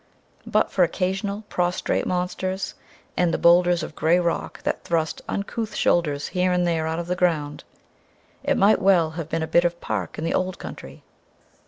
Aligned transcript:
But 0.47 0.71
for 0.71 0.81
occasional 0.83 1.43
prostrate 1.47 2.07
monsters, 2.07 2.73
and 3.15 3.31
the 3.31 3.37
boulders 3.37 3.83
of 3.83 3.93
grey 3.93 4.19
rock 4.19 4.63
that 4.63 4.83
thrust 4.83 5.21
uncouth 5.29 5.75
shoulders 5.75 6.29
here 6.29 6.51
and 6.51 6.65
there 6.65 6.87
out 6.87 6.97
of 6.97 7.05
the 7.05 7.15
ground, 7.15 7.63
it 8.43 8.57
might 8.57 8.81
well 8.81 9.11
have 9.11 9.29
been 9.29 9.43
a 9.43 9.47
bit 9.47 9.63
of 9.63 9.79
park 9.79 10.17
in 10.17 10.23
the 10.23 10.33
Old 10.33 10.57
Country. 10.57 11.03